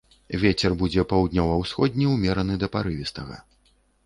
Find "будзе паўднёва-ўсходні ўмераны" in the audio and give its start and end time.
0.79-2.59